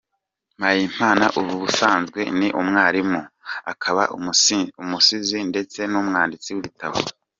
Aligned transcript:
Mpayimana 0.57 1.25
ubusanzwe 1.39 2.21
ni 2.39 2.47
umwarimu, 2.61 3.21
akaba 3.71 4.03
umusizi 4.85 5.39
ndetse 5.51 5.79
n’umwanditsi 5.91 6.49
w’ibitabo. 6.55 6.97